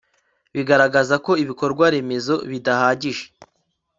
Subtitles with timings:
[0.55, 3.25] bigaragaza ko ibikorwaremezo bidahagije